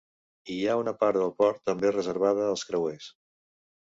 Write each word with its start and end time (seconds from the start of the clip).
Hi 0.53 0.55
ha 0.69 0.77
una 0.83 0.93
part 1.01 1.19
del 1.19 1.33
port 1.41 1.61
també 1.71 1.93
reservada 1.95 2.47
als 2.53 2.65
creuers. 2.71 3.13